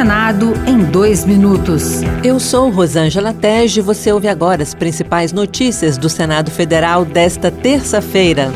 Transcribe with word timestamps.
Senado 0.00 0.54
em 0.66 0.78
dois 0.78 1.26
minutos. 1.26 2.00
Eu 2.24 2.40
sou 2.40 2.70
Rosângela 2.70 3.34
Tege 3.34 3.80
e 3.80 3.82
você 3.82 4.10
ouve 4.10 4.28
agora 4.28 4.62
as 4.62 4.72
principais 4.72 5.30
notícias 5.30 5.98
do 5.98 6.08
Senado 6.08 6.50
Federal 6.50 7.04
desta 7.04 7.50
terça-feira. 7.50 8.50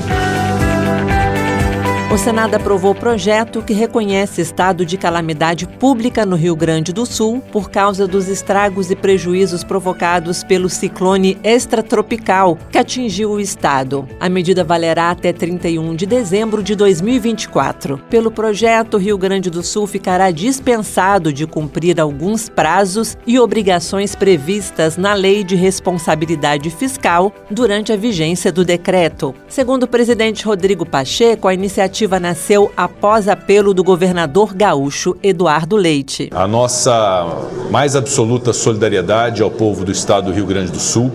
O 2.14 2.16
Senado 2.16 2.54
aprovou 2.54 2.94
projeto 2.94 3.60
que 3.60 3.72
reconhece 3.72 4.40
estado 4.40 4.86
de 4.86 4.96
calamidade 4.96 5.66
pública 5.66 6.24
no 6.24 6.36
Rio 6.36 6.54
Grande 6.54 6.92
do 6.92 7.04
Sul 7.04 7.42
por 7.50 7.68
causa 7.72 8.06
dos 8.06 8.28
estragos 8.28 8.88
e 8.88 8.94
prejuízos 8.94 9.64
provocados 9.64 10.44
pelo 10.44 10.68
ciclone 10.68 11.36
extratropical 11.42 12.56
que 12.70 12.78
atingiu 12.78 13.32
o 13.32 13.40
estado. 13.40 14.08
A 14.20 14.28
medida 14.28 14.62
valerá 14.62 15.10
até 15.10 15.32
31 15.32 15.96
de 15.96 16.06
dezembro 16.06 16.62
de 16.62 16.76
2024. 16.76 17.98
Pelo 18.08 18.30
projeto, 18.30 18.94
o 18.94 19.00
Rio 19.00 19.18
Grande 19.18 19.50
do 19.50 19.64
Sul 19.64 19.84
ficará 19.84 20.30
dispensado 20.30 21.32
de 21.32 21.48
cumprir 21.48 22.00
alguns 22.00 22.48
prazos 22.48 23.18
e 23.26 23.40
obrigações 23.40 24.14
previstas 24.14 24.96
na 24.96 25.14
Lei 25.14 25.42
de 25.42 25.56
Responsabilidade 25.56 26.70
Fiscal 26.70 27.32
durante 27.50 27.92
a 27.92 27.96
vigência 27.96 28.52
do 28.52 28.64
decreto. 28.64 29.34
Segundo 29.48 29.82
o 29.82 29.88
presidente 29.88 30.44
Rodrigo 30.44 30.86
Pacheco, 30.86 31.48
a 31.48 31.54
iniciativa 31.54 32.03
iniciativa 32.04 32.20
nasceu 32.20 32.72
após 32.76 33.28
apelo 33.28 33.72
do 33.72 33.82
governador 33.82 34.54
gaúcho 34.54 35.16
Eduardo 35.22 35.76
Leite. 35.76 36.28
A 36.32 36.46
nossa 36.46 37.26
mais 37.70 37.96
absoluta 37.96 38.52
solidariedade 38.52 39.42
ao 39.42 39.50
povo 39.50 39.84
do 39.84 39.90
estado 39.90 40.26
do 40.26 40.32
Rio 40.32 40.46
Grande 40.46 40.70
do 40.70 40.78
Sul, 40.78 41.10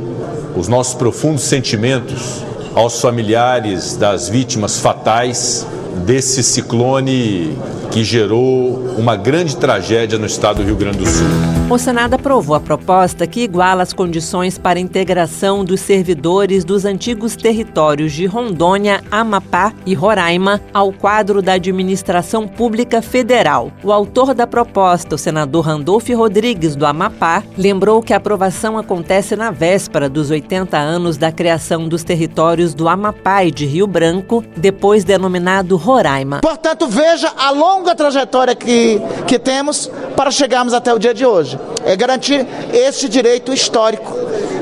os 0.56 0.68
nossos 0.68 0.96
profundos 0.96 1.44
sentimentos 1.44 2.44
aos 2.74 3.00
familiares 3.00 3.96
das 3.96 4.30
vítimas 4.30 4.80
fatais 4.80 5.66
desse 6.06 6.44
ciclone 6.44 7.58
que 7.92 8.04
gerou 8.04 8.96
uma 8.98 9.16
grande 9.16 9.58
tragédia 9.58 10.18
no 10.18 10.26
estado 10.26 10.58
do 10.58 10.64
Rio 10.64 10.76
Grande 10.76 11.00
do 11.00 11.08
Sul. 11.08 11.28
O 11.70 11.78
Senado 11.78 12.16
aprovou 12.16 12.56
a 12.56 12.60
proposta 12.60 13.28
que 13.28 13.42
iguala 13.42 13.84
as 13.84 13.94
condições 13.94 14.58
para 14.58 14.80
a 14.80 14.82
integração 14.82 15.64
dos 15.64 15.82
servidores 15.82 16.64
dos 16.64 16.84
antigos 16.84 17.36
territórios 17.36 18.12
de 18.12 18.26
Rondônia, 18.26 19.04
Amapá 19.12 19.72
e 19.86 19.94
Roraima 19.94 20.60
ao 20.74 20.92
quadro 20.92 21.44
da 21.44 21.54
Administração 21.54 22.48
Pública 22.48 23.04
Federal. 23.04 23.72
O 23.84 23.92
autor 23.92 24.34
da 24.34 24.48
proposta, 24.48 25.14
o 25.14 25.18
senador 25.18 25.64
Randolfo 25.64 26.16
Rodrigues, 26.16 26.76
do 26.76 26.88
Amapá, 26.88 27.44
lembrou 27.56 28.02
que 28.02 28.14
a 28.14 28.18
aprovação 28.18 28.76
acontece 28.76 29.36
na 29.36 29.52
véspera 29.52 30.10
dos 30.10 30.32
80 30.32 30.76
anos 30.76 31.18
da 31.18 31.32
criação 31.32 31.88
dos 31.88 32.04
territórios 32.04 32.74
do 32.74 32.90
Amapá 32.90 33.44
e 33.44 33.52
de 33.52 33.68
Rio 33.68 33.86
Branco, 33.86 34.44
depois 34.58 35.04
denominado 35.04 35.78
Roraima. 35.80 36.42
Portanto, 36.42 36.88
veja 36.88 37.32
a 37.38 37.50
longa 37.52 37.96
trajetória 37.96 38.56
que, 38.56 39.02
que 39.26 39.40
temos 39.40 39.90
para 40.16 40.30
chegarmos 40.30 40.74
até 40.74 40.94
o 40.94 41.00
dia 41.00 41.14
de 41.14 41.26
hoje 41.26 41.58
é 41.86 41.96
garantir 41.96 42.46
este 42.74 43.08
direito 43.10 43.54
histórico 43.54 44.14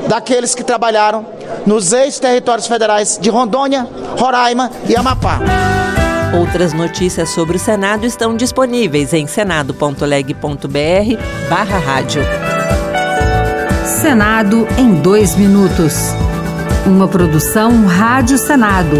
daqueles 0.08 0.54
que 0.54 0.64
trabalharam 0.64 1.26
nos 1.66 1.92
ex-territórios 1.92 2.66
federais 2.66 3.18
de 3.20 3.28
Rondônia, 3.28 3.86
Roraima 4.18 4.70
e 4.88 4.96
Amapá. 4.96 5.40
Outras 6.38 6.72
notícias 6.72 7.30
sobre 7.30 7.56
o 7.56 7.60
Senado 7.60 8.04
estão 8.06 8.36
disponíveis 8.36 9.12
em 9.12 9.26
senado.leg.br 9.26 10.38
barra 11.48 11.78
rádio. 11.78 12.22
Senado 14.00 14.66
em 14.76 14.94
dois 14.94 15.34
minutos. 15.36 15.94
Uma 16.86 17.08
produção 17.08 17.86
Rádio 17.86 18.38
Senado. 18.38 18.98